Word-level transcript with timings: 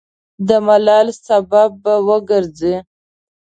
د 0.47 0.49
ملال 0.65 1.07
سبب 1.27 1.69
به 1.83 1.93
وګرځي. 2.07 2.75